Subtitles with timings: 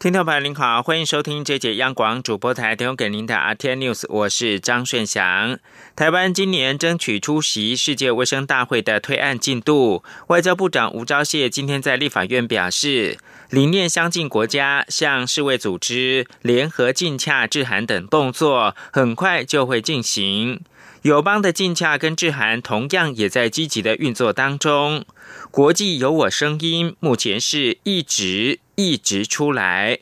[0.00, 5.58] 听众朋友您好，欢迎收听这节央广主播台提供给您的 R T News，我是张顺祥。
[5.94, 13.18] 台湾今年争取出席世界卫生大会的推案进度，外交部长吴钊燮今天在立法院表示。
[13.50, 20.60] 理念相近国家向世卫组织联合禁洽致函等动作，很快就会进行。
[21.02, 25.06] 友邦的禁洽跟致函同样也在积极的运作当中。
[25.50, 30.00] 国际有我声音，目前是一直一直出来。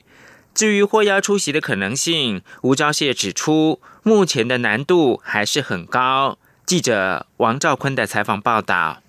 [0.52, 6.37] 至于获邀出席的可能性，吴钊燮指出，目前的难度还是很高。
[6.66, 9.01] 记者王兆坤的采访报道。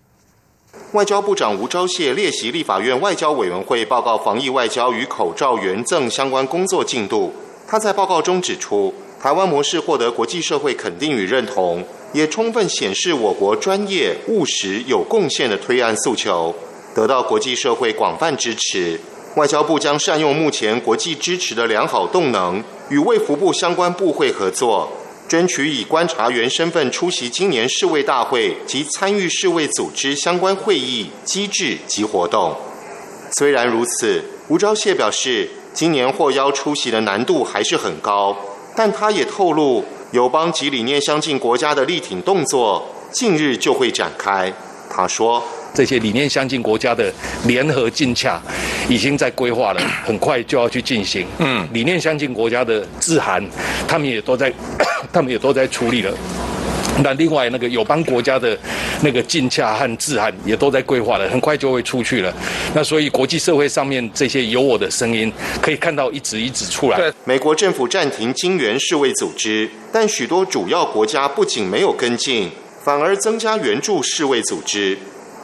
[0.93, 7.33] 外交部长吴钊燮列席立法院外交委员会报告防疫外交与口罩援赠相关工作进度。
[7.67, 16.55] 他在报告中指出，台湾模式获得国际社会肯定与认同，也充分显示我国专业、务实、有贡献的推案诉求，
[16.95, 18.99] 得到国际社会广泛支持。
[19.35, 24.89] 外交部将善用目前国际支持的良好动能，与卫福部相关部会合作。
[25.27, 32.55] 争取以观察员身份出席今年世卫大会及参与世卫组织相关会议机制及活动。
[33.37, 38.35] 虽然如此，吴钊燮表示，今年获邀出席的难度还是很高，
[38.75, 44.51] 但他也透露，友邦及理念相近国家的力挺动作近日就会展开。
[44.89, 45.43] 他说。
[45.71, 47.13] 这些理念相近国家的
[47.45, 48.41] 联合竞洽
[48.89, 51.27] 已经在规划了，很快就要去进行。
[51.37, 53.47] 嗯，理念相近国家的致函，
[53.87, 54.51] 他们也都在，
[55.13, 56.11] 他们也都在处理了。
[57.03, 58.57] 那另外那个友邦国家的
[59.01, 62.33] 那个竞洽和致函也都在规划了，很快就会出去了。
[62.73, 65.31] 那所以国际社会上面这些有我的声音，
[65.61, 66.99] 可以看到一直一直出来。
[67.25, 72.51] 美国政府暂停金援世卫组织，但许多主要国家不仅没有跟进，
[72.83, 74.97] 反而增加援助世卫组织。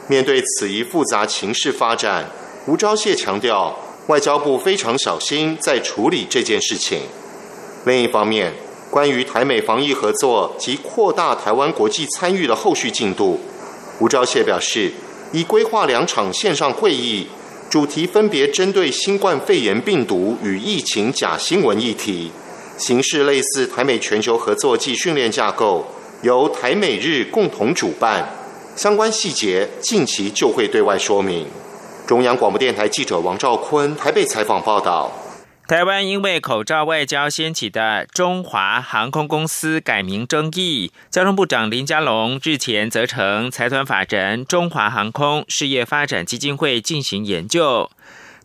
[0.08, 2.30] 面对此一复杂情势发展，
[2.66, 7.00] 吴钊燮强调，外交部非常小心在处理这件事情。
[7.84, 8.52] 另一方面，
[8.90, 13.40] 关于台美防疫合作及扩大台湾国际参与的后续进度，
[14.00, 14.92] 吴钊燮表示，
[15.32, 17.26] 已规划两场线上会议，
[17.68, 22.30] 主题分别针对新冠肺炎病毒与疫情假新闻议题，
[22.78, 25.86] 形式类似台美全球合作暨训练架构，
[26.22, 28.32] 由台美日共同主办。
[28.76, 31.46] 相关细节近期就会对外说明。
[32.06, 35.10] 中央广播电台记者王兆坤台北采访报道：
[35.68, 47.90] 台湾因为口罩外交掀起的中华航空公司改名争议，交通部长林佳龙日前责成财团法人中华航空事业发展基金会进行研究。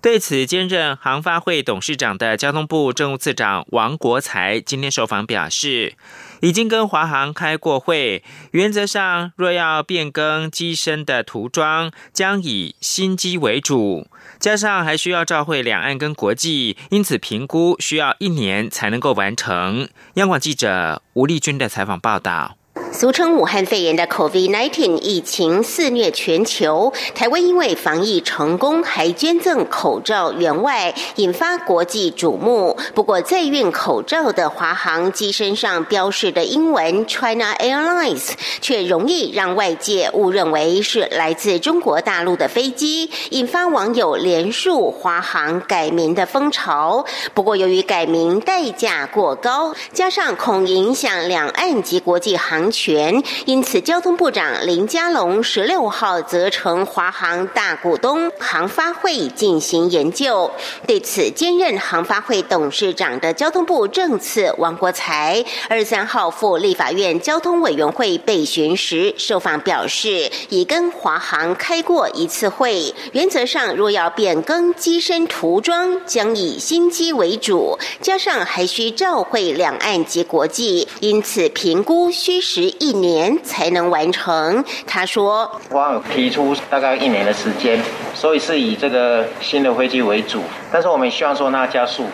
[0.02, 5.94] 对此，兼任航发会董事长的交通部政务次长王国才今天受访表示，
[6.42, 14.08] 已经跟华航开过会，原则上若要变更机身的涂装，将以新机为主，
[14.40, 19.90] 加上还需要照会两岸跟国际，因此评估需要一年才能够完成。
[20.16, 22.58] 央广记者吴丽君的采访报道。
[22.92, 32.78] 俗称武汉肺炎的 COVID-19 疫情肆虐全球，台湾因为防疫成功，还捐赠口罩员外，引发国际瞩目。
[32.94, 47.06] 不过，在运口罩的华航机身上标示的英文 China Airlines，却容易让外界误认为是来自中国大陆的飞机，引发网友连数华航改名的风潮。
[47.34, 52.70] 不过，由于改名代价过高，加上恐影响两岸及国际航。
[52.82, 60.50] 权，因此交通部长林佳龙十六号责成华航大股东航发会进行研究。
[60.88, 82.71] 对此，兼任航发会董事长的交通部政次王国才二三号赴立法院交通委员会备询时受访表示，已跟华航开过一次会，原则上若要变更机身涂装，将以新机为主，加上还需照会两岸及国际，因此评估需时。
[82.80, 84.64] 一年才能完成。
[84.86, 87.80] 他说：“我提出大概一年的时间，
[88.14, 90.42] 所以是以这个新的飞机为主。
[90.72, 92.06] 但是我们希望说那加速。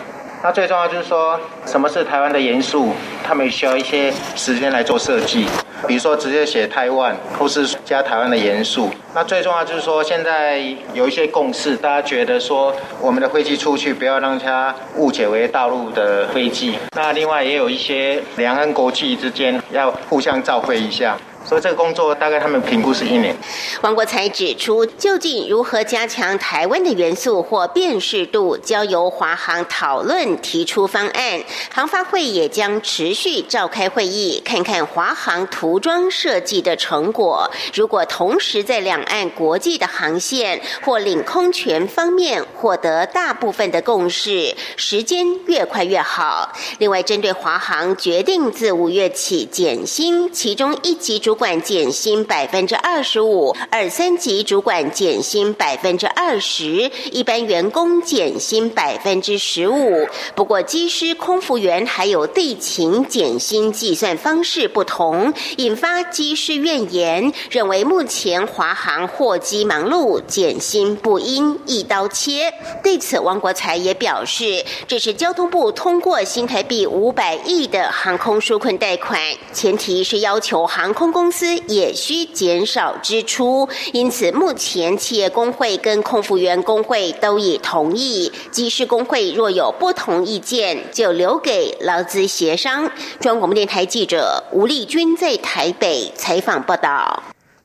[0.42, 2.92] 那最重要就是说，什么是台湾的元素？
[3.24, 5.46] 他们需要一些时间来做设计。
[5.86, 8.88] 比如说直接写台湾，或是加台湾的元素。
[9.14, 10.60] 那最重要就是说，现在
[10.94, 16.78] 有一些共识，大家觉得说我们的飞机出去不要让它误解为大陆的飞机。
[16.94, 21.16] 那另外也有一些两岸国际之间要互相照会一下。”
[21.48, 23.34] 所以这个工作大概他们评估是一年。
[23.80, 31.40] 王国才指出，究竟如何加强台湾的元素或辨识度，交由华航讨论提出方案。
[31.72, 37.50] 航发会也将持续召开会议，看看华航涂装设计的成果。
[37.72, 46.52] 如果同时在两岸国际的航线或领空权方面获得大部分的共识，时间越快越好。
[46.78, 53.56] 另外，针对华航决定自五月起减薪，其中一级主管减薪百分之二十五。
[53.70, 60.06] 二三级主管减薪百分之二十，一般员工减薪百分之十五。
[60.34, 72.52] 不过，机师、空服员还有地勤减薪计算方式不同，引发机师怨言，认为目前华航货机忙碌，减薪不应一刀切。
[72.82, 79.20] 对此，王国才也表示，这是交通部通过新台币五百亿的航空纾困贷款，
[79.52, 83.68] 前提是要求航空公公司也需减少支出。
[83.92, 92.90] 因此，目前企业工会跟空服员工会都已同意，机师工会若有不同意见，就留给劳资协商。
[93.20, 97.22] 中央广电台记者吴丽君在台北采访报道。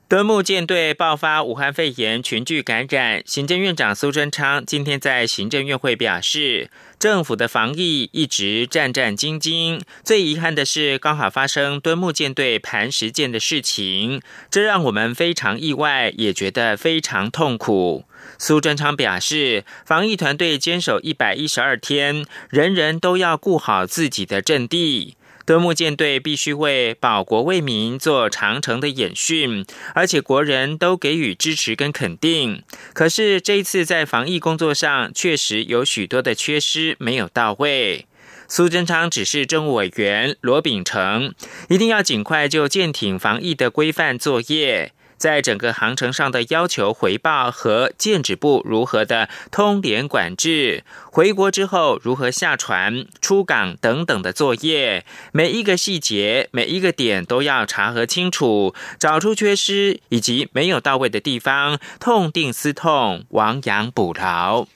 [0.09, 6.69] 敦木舰队爆发武汉肺炎群聚感染，行政院长苏贞昌今天在行政院会表示，
[7.03, 9.81] 政府的防疫一直战战兢兢。
[10.05, 18.05] 最遗憾的是，刚好发生敦木舰队磐石舰的事情，这让我们非常意外，也觉得非常痛苦。
[18.37, 25.17] 苏贞昌表示，防疫团队坚守一百一十二天，人人都要顾好自己的阵地。
[25.45, 32.63] 敦木舰队必须为保国为民做长城的演训，而且国人都给予支持跟肯定。
[32.93, 38.05] 可是这一次在防疫工作上，确实有许多的缺失没有到位。
[38.47, 41.33] 苏贞昌指示政务委员罗秉成，
[41.69, 44.93] 一定要尽快就舰艇防疫的规范作业。
[45.23, 50.83] 在整个航程上的要求回报和建指部如何的通联管制，
[51.13, 64.67] 回国之后如何下船、出港等等的作业，每一个细节、每一个点都要查核清楚，找出缺失以及没有到位的地方，痛定思痛，亡羊补牢。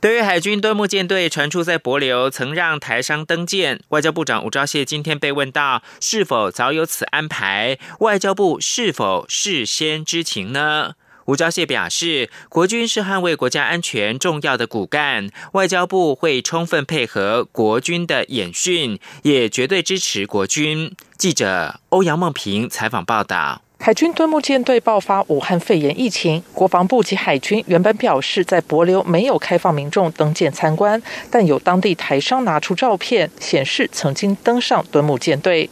[0.00, 10.94] 对于海军敦木舰队传出在帛流曾让台商登舰，外交部长吴钊燮今天被问到是否早有此安排，外交部是否事先知情呢？
[11.26, 20.96] 吴钊燮表示，国军是捍卫国家安全重要的骨干，外交部会充分配合国军的演训，也绝对支持国军。
[21.18, 23.60] 记者欧阳梦平采访报道。
[23.82, 35.70] 海军敦木舰队爆发武汉肺炎疫情，国防部及海军原本表示在帛琉没有开放民众登舰参观，但有当地台商拿出照片显示曾经登上敦木舰队。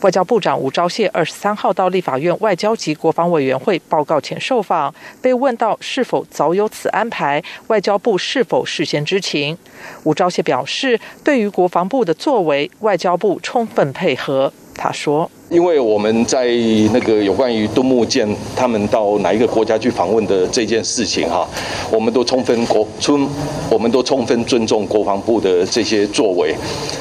[0.00, 9.58] 外交部长吴钊燮二十三号到立法院外交及国防委员会报告前受访，被问到是否早有此安排，外交部是否事先知情。
[10.04, 14.50] 吴钊燮表示，对于国防部的作为，外交部充分配合。
[14.80, 15.30] 他说。
[15.50, 16.46] 因为我们在
[16.92, 18.24] 那个有关于敦木舰
[18.54, 21.44] 他们到哪一个国家去访问的这件事情哈，
[21.90, 23.28] 我们都充分国尊，
[23.68, 26.54] 我们都充分尊重国防部的这些作为。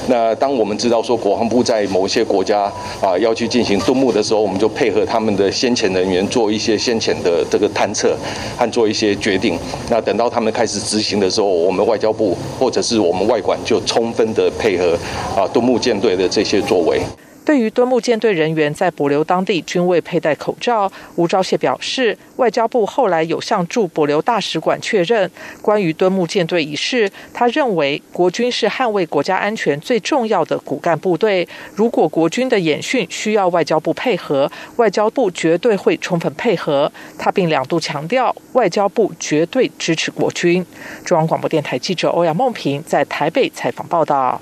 [0.08, 2.62] 那当我们知道说国防部在某些国家
[3.00, 8.18] 啊要去进行敦木的时候，我们就配合他们的先遣人员做一些先遣的这个探测
[8.58, 9.56] 和做一些决定。
[9.92, 14.98] 那等到他们开始执行的时候，我们外交部或者是我们外管就充分的配合
[15.38, 17.00] 啊敦木舰队的这些作为。
[17.50, 36.92] 对于敦木舰队人员在帛琉当地均未佩戴口罩，吴钊燮表示，外交部后来有向驻帛琉大使馆确认关于敦木舰队一事，他认为国军是捍卫国家安全最重要的骨干部队，如果国军的演训需要外交部配合，外交部绝对会充分配合。
[37.18, 40.64] 他并两度强调，外交部绝对支持国军。
[41.04, 44.40] 中央广播电台记者欧阳梦平在台北采访报道。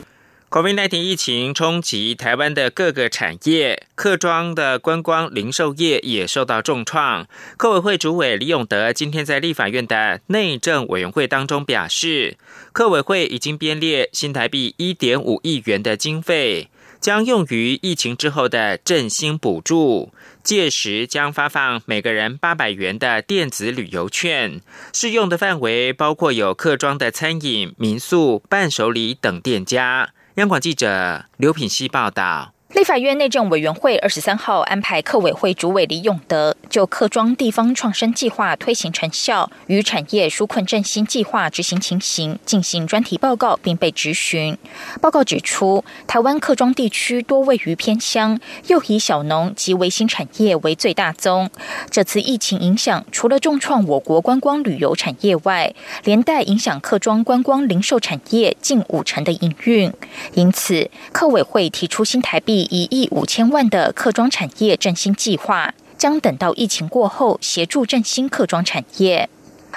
[0.50, 7.28] COVID-19 疫情冲击台湾的各个产业，客庄的观光零售业也受到重创。
[7.58, 12.38] 客委会主委李永德今天在立法院的内政委员会当中表示，
[12.72, 16.70] 客委会已经编列新台币一点五亿元的经费，
[17.02, 20.14] 将用于疫情之后的振兴补助。
[20.42, 24.62] 届时将发放每个人八百元的电子旅游券，
[24.94, 30.14] 适用的范围包括有客庄的餐饮、民宿、伴手礼等店家。
[30.38, 32.54] 央广记者刘品希报道。
[32.74, 44.58] 立法院内政委员会二十三号安排客委会主委李永德就客庄地方创生计划推行成效与产业纾困振兴计划执行情形进行专题报告，并被质询。
[45.02, 51.50] 报告指出，台湾客庄地区多位于偏乡，又以小农及微型产业为最大宗。
[51.90, 59.92] 这次疫情影响，除了重创我国观光旅游产业外，连带影响客庄观光零售产业近五成的营运。
[60.34, 62.57] 因此，客委会提出新台币。
[62.62, 69.30] 一亿五千万的客庄产业振兴计划，将等到疫情过后协助振兴客庄产业。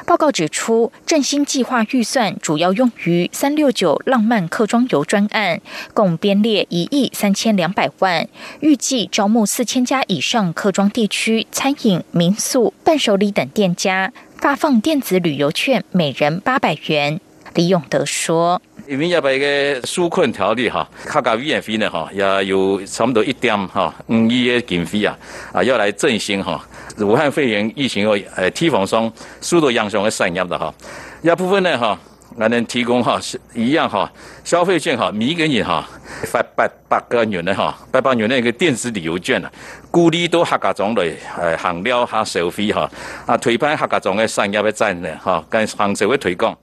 [0.06, 5.60] 报告指出，振兴计划预算主要用于三六九浪漫客庄游专案，
[5.92, 8.26] 共编列一亿三千两百万，
[8.60, 17.20] 预计招募四千家以上客庄地区餐饮、民宿、伴手礼等店家，发放电子旅游券，每人八百元。
[17.54, 18.62] 李永德说。
[18.90, 25.16] 因为要把一个纾困条例哈，客家语言费呢哈，也有差不多一点哈五亿的经费啊，
[25.52, 26.60] 啊要来振兴哈
[26.98, 30.74] 武汉肺炎疫情后呃提防上速度影响的产业的哈，
[31.22, 31.96] 一部分呢哈，
[32.36, 33.20] 还能提供哈
[33.54, 34.10] 一样哈
[34.42, 35.88] 消费券哈，每个人哈
[36.24, 39.52] 发八百个元的哈，八百元的一个电子旅游券啊，
[39.92, 42.90] 鼓励到客家庄来呃行了哈消费哈，
[43.24, 46.58] 啊推翻客家庄的产业的战略哈，跟行社会推广。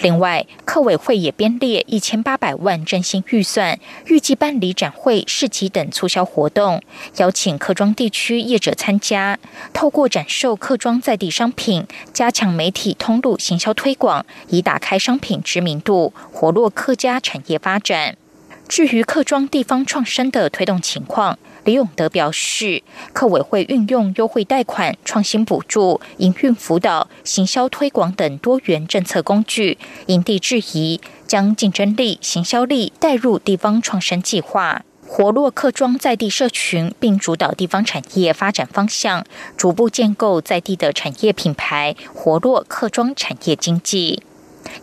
[0.00, 6.82] 另外，客委会也编列一千八百万振兴预算，预计办理展会、市集等促销活动，
[7.16, 9.38] 邀请客庄地区业者参加，
[9.72, 18.16] 透过展售客庄在地商品，加强媒体通路行销推广，以打开商品知名度，活络客家产业发展。
[18.68, 39.24] 至于客庄地方创生的推动情况，李永德表示，客委会运用优惠贷款、创新补助、营运辅导、行销推广等多元政策工具，因地制宜，将竞争力、行销力带入地方创生计划，活络客庄在地社群，并主导地方产业发展方向，
[39.56, 44.22] 逐步建构在地的产业品牌，活络客庄产业经济。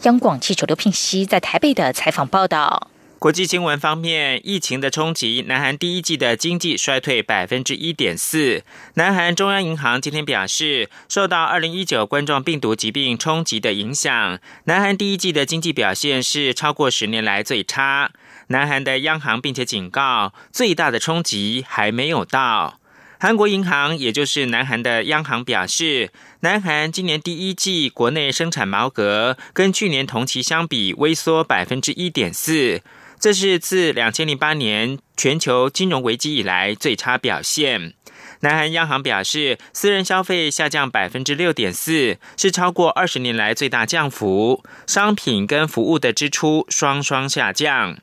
[0.01, 2.89] 央广记者刘聘熙在台北的采访报道。
[3.23, 8.65] 国际新闻方面，疫情的冲击，南韩第一季的经济衰退百分之一点四。
[8.95, 18.11] 南韩中央银行今天表示，受到二零一九冠状病毒疾病冲击的影响，南韩第一季的经济表现是超过十年来最差。
[18.47, 22.81] 南韩的央行并且警告，最大的冲击还没有到。
[23.21, 26.11] 韩国银行，也就是南韩的央行表示，
[26.41, 32.81] 南韩今年第一季国内生产毛额跟去年同期相比微缩百分之一点四。
[33.23, 37.93] 这是自两千零八年全球金融危机以来最差表现。
[38.41, 44.61] 南韩央行表示，私人消费下降百分之六点四，是超过二十年来最大降幅。
[44.85, 47.97] 商品跟服务的支出双双下降。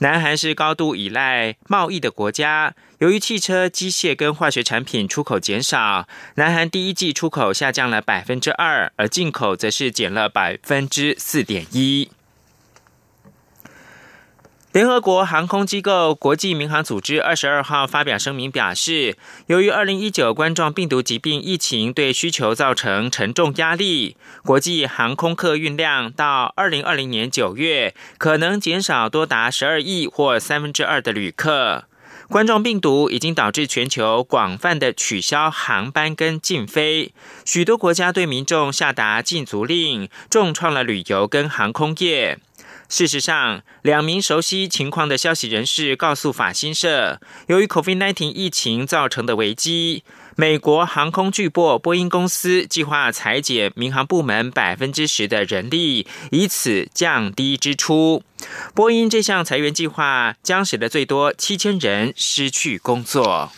[0.00, 12.10] 南韩是高度依赖贸易的国家，由于汽车、机械跟化学产品出口减少，南韩第一季出口下降了百分之二，而进口则是减了百分之四点一。
[14.78, 19.16] 联合国航空机构国际民航组织二十二号发表声明表示，
[19.48, 31.86] 由于二零一九冠状病毒疾病疫情对需求造成沉重压力，国际航空客运量到二零二零年九月可能减少多达十二亿或三分之二的旅客。
[32.28, 37.12] 冠状病毒已经导致全球广泛的取消航班跟禁飞，
[37.44, 42.38] 许多国家对民众下达禁足令，重创了旅游跟航空业。
[42.88, 50.04] 事实上，两名熟悉情况的消息人士告诉法新社，由于 COVID-19 疫情造成的危机，
[50.36, 58.22] 美国航空巨擘波音公司计划裁减民航部门百分之十的人力，以此降低支出。
[58.74, 63.52] 波音这项裁员计划将使得最多七千人失去工作。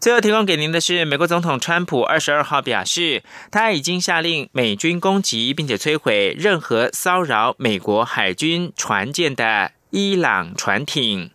[0.00, 11.30] 最后提供给您的是，美国总统川普二十二号表示，他已经下令美军攻击并且摧毁任何骚扰美国海军船舰的伊朗船艇。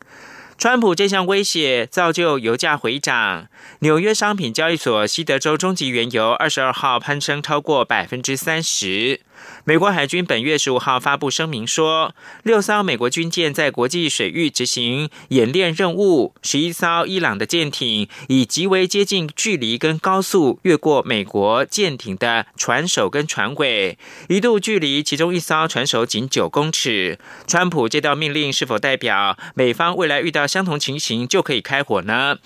[0.57, 9.21] 川普这项威胁造就油价回涨，纽约商品交易所西德州中级原油二十二号攀升超过百分之三十。
[9.63, 12.13] 美国海军本月十五号发布声明说，
[12.43, 23.97] 六艘美国军舰在国际水域执行演练任务，十一艘伊朗的舰艇以极为接近距离跟高速越过美国舰艇的船首跟船尾，
[24.29, 27.17] 一度距离其中一艘船首仅九公尺。
[27.47, 32.37] 川普这道命令是否代表美方未来遇到相同情形就可以开火呢？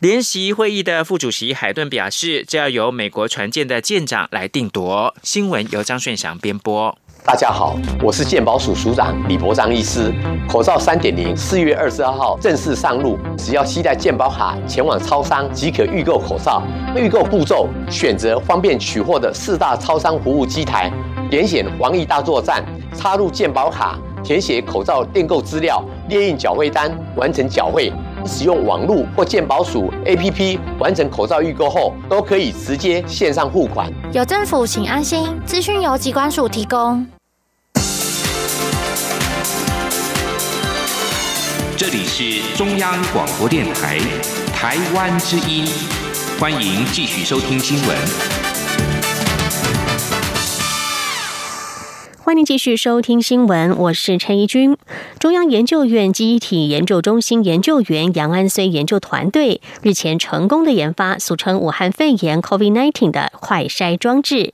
[0.00, 5.14] 联席会议的副主席海顿表示，这要由美国船舰的舰长来定夺。
[5.22, 6.96] 新闻由张顺祥编播。
[7.22, 10.10] 大家好，我是健保署署长李博章医师。
[10.48, 16.62] 口罩三点零四月二十二号正式上路，只要携带健保卡前往超商即可预购口罩。
[16.96, 20.90] 预购步骤：选择方便取货的四大超商服务机台，
[21.28, 22.64] 点选防疫大作战，
[22.96, 27.92] 插入健保卡，填写口罩订购资料，列印缴费单，完成缴费。
[28.26, 33.90] 使用网络或健保署 APP 完成口罩预购后，都可以直接线上付款。
[34.12, 35.40] 有政府，请安心。
[35.44, 37.06] 资讯由机关署提供。
[41.76, 43.98] 这里是中央广播电台
[44.54, 45.66] 台湾之音，
[46.38, 48.39] 欢迎继续收听新闻。
[52.22, 54.76] 欢迎继续收听新闻，我是陈怡君。
[55.18, 64.52] 中央研究院基体研究中心研究员杨安虽研究团队日前成功的研发俗称武汉肺炎 （COVID-19） 的快筛装置。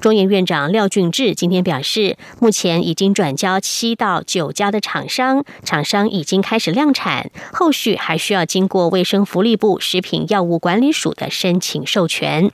[0.00, 12.50] 中研院长廖俊志今天表示，目前已经转交七到九家的厂商，厂商已经开始量产，后续还需要经过卫生福利部食品药物管理署的申请授权。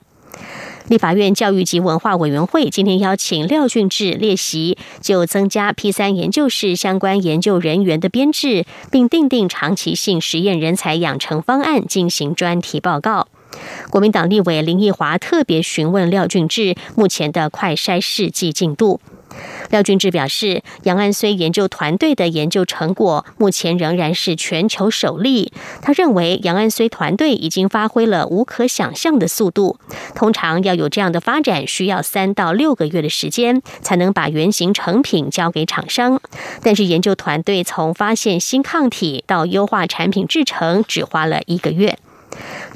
[0.91, 13.29] 立法院教育及文化委员会今天邀请廖俊志列席，就增加 P 三研究室相关研究人员的编制，并定定长期性实验人才养成方案进行专题报告。
[13.89, 18.99] 国民党立委林奕华特别询问廖俊志目前的快筛试剂进度。
[19.71, 25.51] 廖俊志表示，杨安虽研究团队的研究成果目前仍然是全球首例。
[25.81, 29.77] 他认为，杨安虽团队已经发挥了无可想象的速度。
[30.13, 36.19] 通常要有这样的发展，需要三到六个月的时间，才能把原型成品交给厂商。
[36.61, 41.97] 但是，研究团队从发现新抗体到优化产品制成，只花了一个月。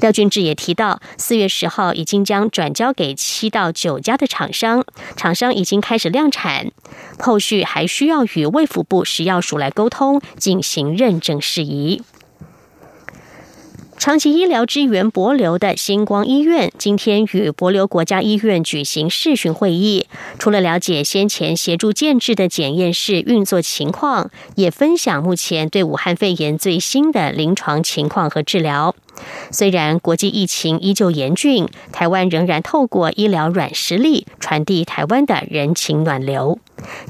[0.00, 4.84] 廖俊志也提到，四月十号已经将转交给七到九家的厂商，
[5.16, 6.70] 厂商已经开始量产，
[7.18, 12.02] 后续还需要与卫福部食药署来沟通，进行认证事宜。
[14.06, 20.06] 长期医疗支援博流的星光医院今天与博流国家医院举行视讯会议，
[20.38, 28.94] 除了了解先前协助建制的检验室运作情况，也分享目前对武汉肺炎最新的临床情况和治疗。
[29.50, 36.60] 虽然国际疫情依旧严峻，台湾仍然透过医疗软实力传递台湾的人情暖流。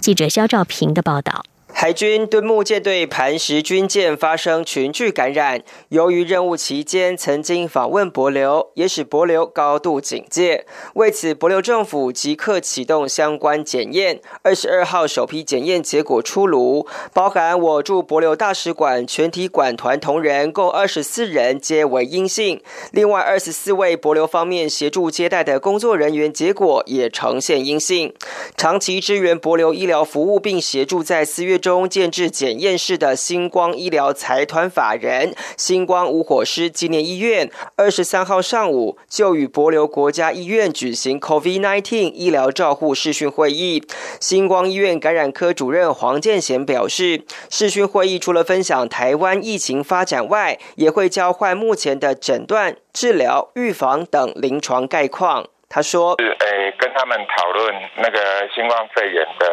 [0.00, 1.44] 记者肖兆平的报道。
[1.78, 10.64] 海军敦木舰队磐石军舰发生群聚感染，由于任务期间曾经访问博流，也使博流高度警戒。
[10.94, 14.22] 为此，博流政府即刻启动相关检验。
[14.42, 22.58] 二十二号首批检验结果出炉，包含我驻博流大使馆全体管团同仁共二十四人皆为阴性，
[22.92, 28.14] 另外二十四位博流方面协助接待的工作人员结果也呈现阴性。
[28.56, 31.60] 长期支援博流医疗服务并协助在四月。
[31.66, 43.82] 中建制检验室的星光医疗财团法人星光无火师纪念医院，二十三号上午就与博流国家医院举行 COVID-19 医疗照护视讯会议。
[44.20, 55.48] 星光医院感染科主任黄建贤表示，视讯会议除了分享台湾疫情发展外，也会交换目前的诊断、治疗、预防等临床概况。
[55.68, 59.44] 他说：“是诶，跟他们讨论那个新冠肺炎的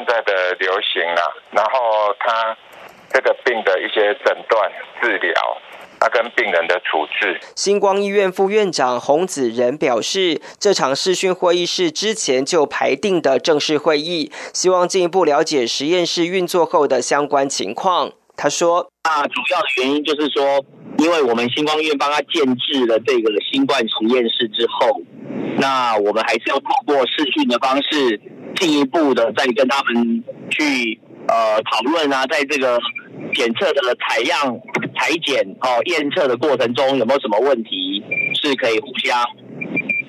[0.00, 2.56] 现在的流行啦，然后他
[3.12, 5.34] 这个病的一些诊断、治疗，
[6.00, 18.12] 他跟病人的处置。”星光医院副院长洪子仁表示，这场视讯会议是之前就排定的正式会议，希望进一步了解实验室运作后的相关情况。
[18.38, 20.64] 他说：“那主要的原因就是说，
[20.96, 25.02] 因为我们星光医院帮他建制了这个新冠实验室之后，
[25.58, 28.18] 那我们还是要透过视讯的方式，
[28.60, 32.78] 进一步的再跟他们去呃讨论啊，在这个
[33.34, 34.56] 检测的采样、
[34.96, 38.04] 裁剪哦验测的过程中，有没有什么问题
[38.40, 39.18] 是可以互相。”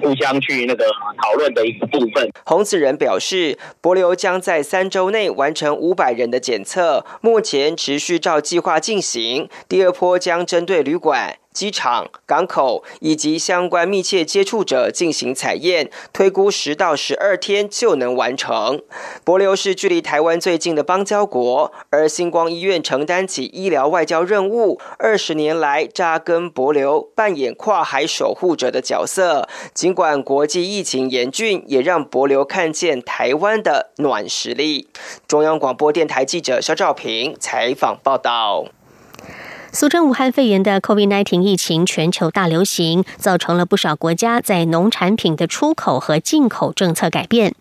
[0.02, 0.84] 互相去那个
[1.22, 2.28] 讨论的一个部分。
[2.44, 9.48] 洪子仁表示，博流将在三周内完成五百人的检测，目前持续照计划进行。
[9.70, 11.36] 第二波将针对旅馆。
[11.54, 18.82] 机场、港口以及相关密切接触者进行采验，推估十到十二天就能完成。
[19.24, 29.48] 博流是距离台湾最近的邦交国，而星光医院承担起医疗外交任务，二十年来扎根博流，扮演跨海守护者的角色。
[29.74, 34.88] 尽管国际疫情严峻，也让博流看见台湾的暖实力。
[35.28, 38.66] 中央广播电台记者肖兆平采访报道。
[39.74, 47.56] 俗称武汉肺炎的 COVID-19 疫情全球大流行，造成了不少国家在农产品的出口和进口政策改变。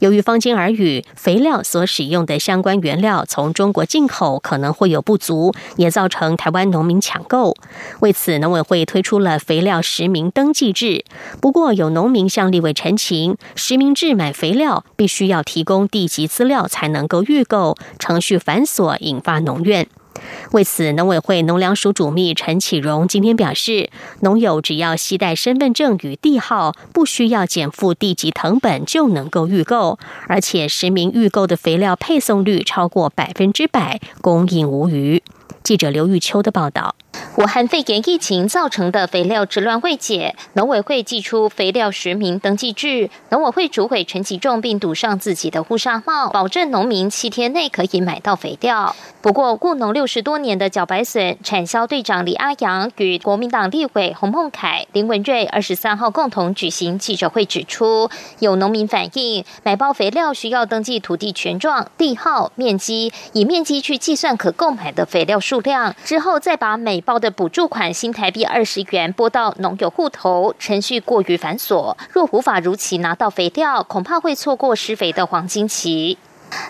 [0.00, 7.56] 由于坊间耳语，肥料所使用的相关原料从中国进口可能会有不足，也造成台湾农民抢购。
[8.00, 11.02] 为此，农委会推出了肥料实名登记制。
[11.40, 19.86] 不过，有农民向立委陈情，实名制买肥料必须要提供地籍资料才能够预购，程序繁琐，引发农怨。
[20.52, 29.98] 为此，农委会农粮署主秘陈启荣今天表示，农友只要携带身份证与地号，不需要减负地级成本就能够预购，
[30.28, 35.22] 而且实名预购的肥料配送率超过百分之百，供应无虞。
[35.62, 36.94] 记者刘玉秋的报道。
[37.36, 43.10] 武汉肺炎疫情造成的肥料之乱未解，农委会寄出肥料实名登记制。
[43.30, 48.94] 农委会主委陈其仲并堵上自己的护纱帽，保证农民七天内可以买到肥料。
[49.20, 71.94] 不过，雇农六十多年的茭白笋产销队长李阿阳与国民党立委洪孟凯、林文瑞二十三号共同举行记者会，指出有农民反映，买包肥料需要登记土地权状、地号、面积，以面积去计算可购买的肥料数量，之后再把每包的补助款新台币二十元拨到农友户头，程序过于繁琐。
[72.12, 76.18] 若无法如期拿到肥料，恐怕会错过施肥的黄金期。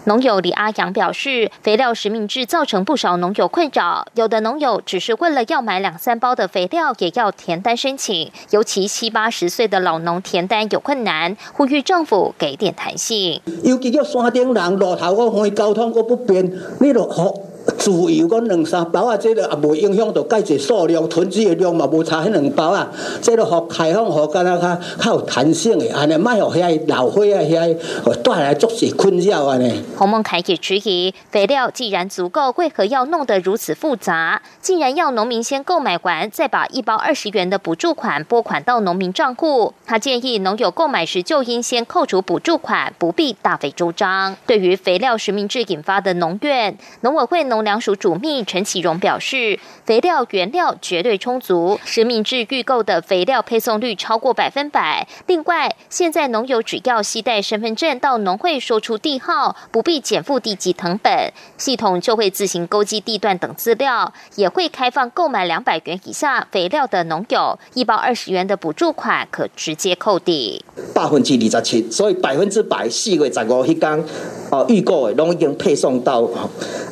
[0.04, 13.42] 农友李阿阳表示，肥料实名制造成不少农友困扰，有的农友只是为了要买两三包的肥料，也要填单申请，尤其七八十岁的老农填单有困难，呼吁政府给点弹性。
[13.62, 17.34] 尤其叫山顶人，路头我可以交通我不便，你都好。
[17.78, 22.90] 自由讲两三包啊，这个也无影响到介济数量，囤积的量嘛无差迄两包啊。
[23.20, 27.76] 这个互开放，互敢若较较有弹性的，安尼卖互遐老伙啊遐
[28.22, 29.82] 带来足是困扰安尼。
[29.96, 34.40] 洪孟凯也质疑，肥料既然足够，为何要弄得如此复杂？
[34.60, 39.72] 竟然要农民先购买完，再把一包二十元的补助款拨款到农民账户。
[39.86, 44.36] 他建议农友购买时就应先扣除补助款，不必大费周章。
[44.46, 55.06] 对于肥料实名制引发的农怨，农委会农农粮署主秘陈启荣表示，肥料原料绝对充足，实名制预购的肥料配送率超过百分百。
[55.28, 70.64] 另外，现在农友只要携带身份证到农会说出地号，不必减负地级成本，系统就会自行勾稽地段等资料，也会开放购买两百元以下肥料的农友，一包二十元的补助款可直接扣抵。
[70.92, 74.04] 百分之二十七，所以百分之百四月十五迄天
[74.50, 76.28] 哦预购的，拢已经配送到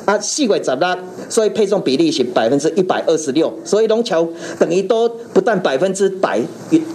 [0.07, 0.52] 啊四。
[0.59, 4.27] 十六，所以配送比例是百分之一百二十六，所以龙桥
[4.59, 6.41] 等于都不但百分之百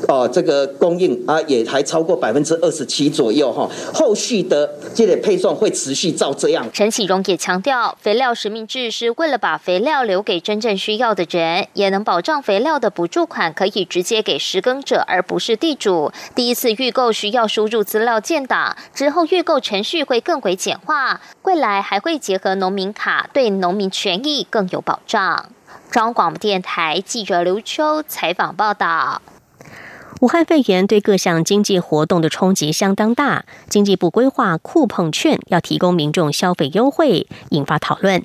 [0.08, 3.70] 哦，这个供应啊，也还超过百分之二十七左右哈。
[3.94, 6.68] 后续的这类配送会持续照这样。
[6.72, 16.12] 陈启荣也强调，肥料实名制是为了把肥料留给真正需要的人，也能保障肥料的补助款可以直接给施耕者，而不是地主。
[16.36, 23.47] 第一次预购需要输入资料建档，之后预购程序会更为简化，未来还会结合农民卡对。
[23.50, 25.50] 农民权益更有保障。
[25.92, 29.22] 中央广播电台记者刘秋采访报道。
[30.20, 38.24] 武汉肺炎对各项经济活动的冲击相当大，经济部规划酷碰券要提供民众消费优惠，引发讨论。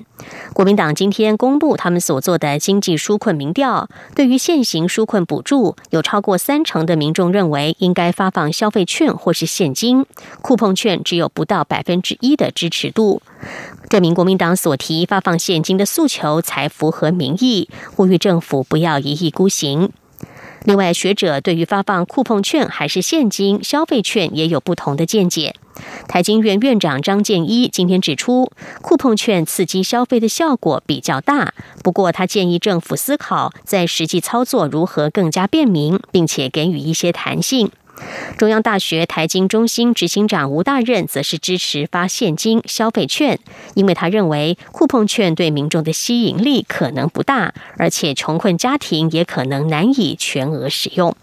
[0.53, 10.07] 国民党今天公布他们所做的经济纾困民调，对于现行纾困补助，有超过三成的民众认为应该发放消费券或是现金，
[10.41, 13.21] 酷碰券只有不到百分之一的支持度。
[13.89, 19.91] 证明国民党所提发放现金的诉求才符合民意，呼吁政府不要一意孤行。
[20.65, 25.55] 另外，学者对于发放酷碰券还是现金消费券也有不同的见解。
[26.07, 37.71] 台经院院长张建一今天指出，酷碰券刺激消费的效果比较大，不过他建议政府思考在实际操作如何更加便民，并且给予一些弹性。
[38.37, 43.39] 中央大学台经中心执行长吴大任则是支持发现金消费券，
[43.75, 51.15] 因为他认为酷碰券对民众的吸引力可能不大，而且穷困家庭也可能难以全额使用。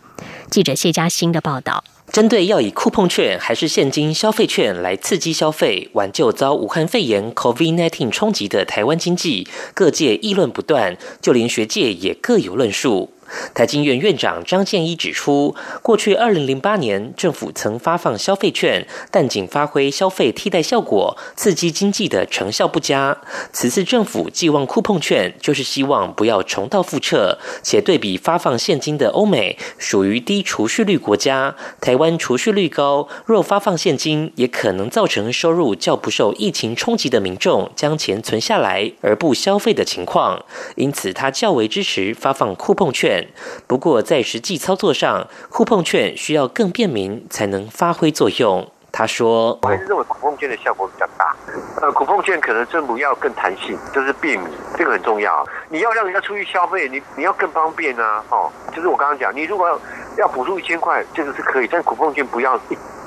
[0.50, 1.82] 记者谢嘉欣的报道。
[2.12, 13.12] 针对要以酷碰券还是现金消费券来刺激消费，挽救遭武汉肺炎 （COVID-19） 冲击的台湾经济，各界议论不断，就连学界也各有论述。
[13.54, 23.16] 台经院院长张建一指出，过去二零零八年政府曾发放消费券，但仅发挥消费替代效果，刺激经济的成效不佳。
[23.52, 27.38] 此次政府寄望酷碰券，就是希望不要重蹈覆辙。
[27.62, 40.44] 且对比发放现金的欧美，属于低储蓄率国家，台湾储蓄率高，若发放现金，也可能造成收入较不受疫情冲击的民众将钱存下来而不消费的情况。
[40.76, 43.19] 因此，他较为支持发放酷碰券。
[43.66, 48.70] 不过，在实际操作上，互碰券需要更便民，才能发挥作用。
[48.92, 51.36] 他说：“我还是认为酷碰券的效果比较大。
[51.80, 55.46] 呃，酷碰券可能政府要更弹性，就是便民，这个很重要。
[55.68, 58.24] 你要让人家出去消费，你你要更方便啊！
[58.30, 59.80] 哦，就是我刚刚讲，你如果要
[60.18, 62.58] 要补助一千块，这个是可以，但酷碰券不要，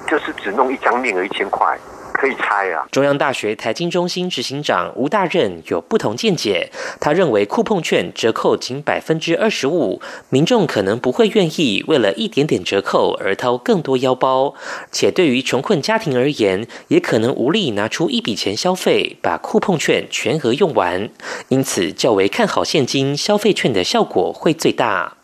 [0.08, 1.78] 就是只弄一张面额一千块。”
[2.24, 2.88] 可以猜啊！
[2.90, 6.72] 中央大学财经中心执行长吴大任有不同见解。
[7.02, 14.56] 他认为酷碰券折扣仅百分之二十五，民众可能不会愿意为了一点点折扣而掏更多腰包，
[14.90, 21.10] 且对于穷困家庭而言，也可能无力拿出一笔钱消费，把酷碰券全额用完。
[21.50, 25.18] 因此，较为看好现金消费券的效果会最大。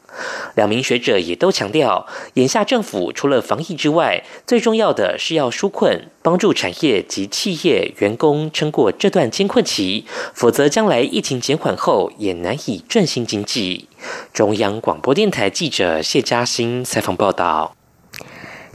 [0.55, 2.05] 两名学者也都强调，
[2.35, 13.87] 眼下政府除了防疫之外，最重要的是要纾困，帮助产业及企业员工撑过这段艰困期，否则将来疫情减缓后也难以振兴经济。
[14.33, 17.78] 中央广播电台记者谢嘉欣采访报道。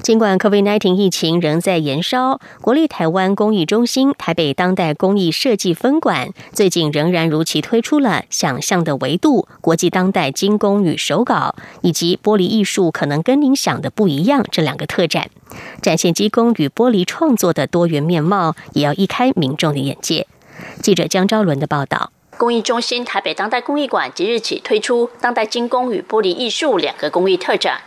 [0.03, 15.31] 尽管 COVID-19 疫情仍在延烧，国立台湾工艺中心台北当代工艺设计分馆最近仍然如期推出了“想象的维度”国际当代精工与手稿，以及玻璃艺术可能跟您想的不一样这两个特展，
[15.81, 20.27] 展现机工与玻璃创作的多元面貌，也要一开民众的眼界。
[20.83, 27.81] 记者江昭伦的报道：工艺中心台北当代工艺馆即日起推出当代精工与玻璃艺术两个工艺特展。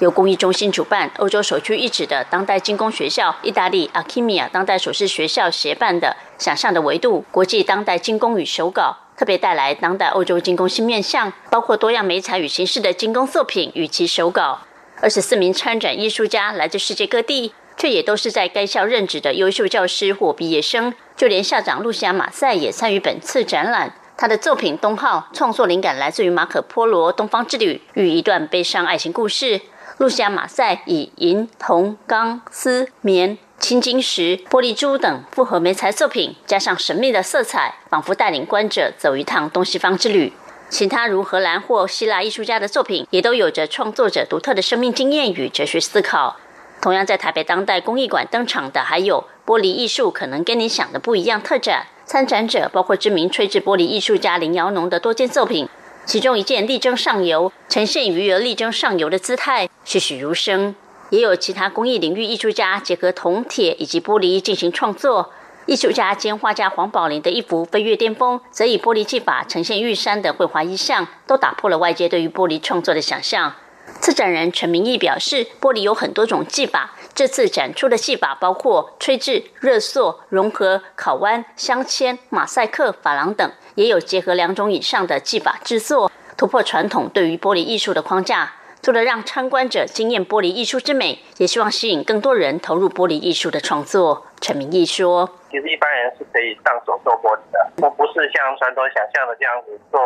[0.00, 14.60] 由公益中心主办，欧洲首屈一指的当代精工学校——意大利阿基米亚当代首饰学校协办的“想象的维度”国际当代精工与手稿，特别带来当代欧洲精工新面向，包括多样美彩与形式的精工作品与其手稿。
[15.02, 20.94] 二十四名参展艺术家来自世界各地，却也都是在该校任职的优秀教师或毕业生。
[21.14, 23.94] 就连校长露西亚·马赛也参与本次展览。
[24.16, 29.60] 他的作品《东号》创作灵感来自于马可·波罗东方之旅与一段悲伤爱情故事。
[30.00, 40.32] 露西亚·马赛以银、铜、钢、丝、棉、青金石、玻璃珠等复合媒材作品，加上神秘的色彩，仿佛带领观者走一趟东西方之旅。
[40.70, 46.38] 其他如荷兰或希腊艺术家的作品，也都有着创作者独特的生命经验与哲学思考。
[46.80, 51.88] 同样在台北当代工艺馆登场的，还有玻璃艺术可能跟你想的不一样特展。
[52.06, 55.68] 参展者包括知名吹制玻璃艺术家林尧农的多件作品。
[56.06, 60.74] 其中一件力争上游，呈现鱼儿力争上游的姿态，栩栩如生。
[61.10, 65.32] 也有其他工艺领域艺术家结合铜、铁以及玻璃进行创作。
[65.66, 73.54] 艺术家兼画家黄宝林的一幅《飞跃巅峰》，则以玻璃技法呈现玉山的绘画意象，都打破了外界对于玻璃创作的想象。
[74.00, 83.52] 策展人陈明义表示，玻璃有很多种技法，这次展出的技法包括吹制、热塑、融合、烤弯、镶嵌、马赛克、珐琅等。
[83.74, 88.54] 也有结合两种以上的技法制作，突破传统对于玻璃艺术的框架。
[88.82, 94.26] 除了让参观者惊艳玻璃艺术之美，也希望吸引更多人投入玻璃艺术的创作。
[94.40, 100.00] 陈明义说：“其实一般人是可以上手做玻璃的，不不是像传统想象的这样子做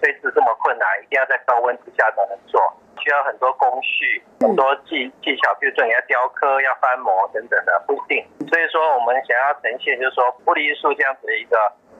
[0.00, 2.62] 吹制这么困难，一定要在高温之下才能做，
[3.00, 8.22] 需要很多工序、很多技技巧，比如说你要雕刻、要翻模等等的，不一定。
[8.46, 11.56] 所以说，我们想要呈现就是说玻璃艺术这样子的一个。”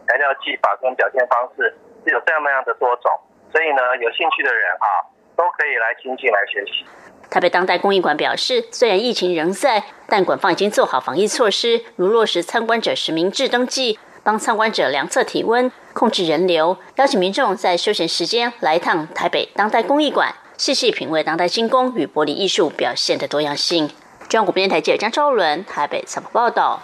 [0.09, 1.73] 材料技法跟表现方式
[2.05, 3.13] 是有这样那样的多种，
[3.53, 6.85] 所以呢，有兴趣的人啊都可以来亲近来学习。
[7.31, 23.88] 台北当代工艺馆表示，虽然疫情仍在，但馆方已经做好防疫措施，如落实参观者实名制登记，帮参观者量测体温、控制人流，邀请民众在休闲时间来一趟台北当代工艺馆，细细品味当代精工与玻璃艺术表现的多样性。
[24.29, 26.83] 中央广播电台记者江昭伦台北采访报道。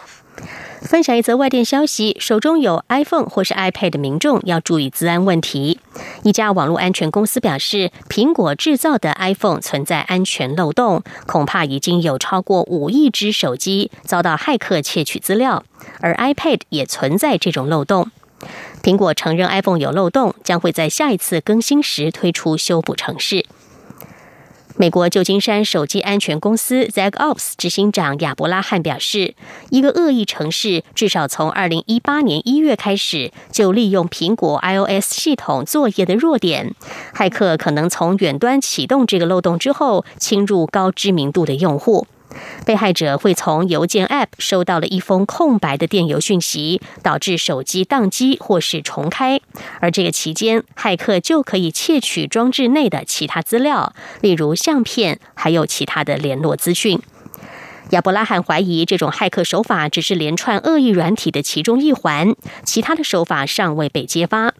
[0.81, 5.79] 分享一则外电消息：手中有 iPhone 或是 iPad 的民众要注意治安问题。
[6.23, 15.63] 一家网络安全公司表示，苹果制造的 iPhone 存在安全漏洞，恐怕已经有超过五亿只手机遭到骇客窃取资料，
[16.01, 18.11] 而 iPad 也存在这种漏洞。
[18.83, 23.45] 苹果承认 iPhone 有漏洞，将会在下一次更新时推出修补程式。
[24.79, 29.35] 美国旧金山手机安全公司 ZagOps 执行长亚伯拉罕表示，
[29.71, 36.75] 一个恶意城市至少从二零一八年一月开始就利用苹果 iOS 系统作业的弱点，
[37.15, 42.07] 骇客可能从远端启动这个漏洞之后侵入高知名度的用户。
[42.65, 49.41] 被害者会从邮件 App 收到了一封空白的电邮讯息，导致手机宕机或是重开。
[49.81, 57.01] 而这个期间，骇客就可以窃取装置内的其他资料，例如相片，还有其他的联络资讯。
[57.91, 64.53] 亚伯拉罕怀疑这种骇客手法只是连串恶意软体的其中一环，其他的手法尚未被揭发。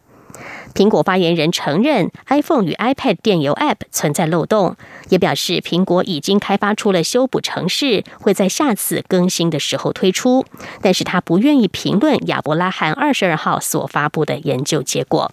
[0.75, 4.77] 苹果发言人承认，iPhone 与 iPad 电邮 App 存在漏洞，
[5.09, 10.45] 也表示苹果已经开发出了修补程式，会在下次更新的时候推出。
[10.83, 15.33] 但是他不愿意评论亚伯拉罕二十二号所发布的研究结果。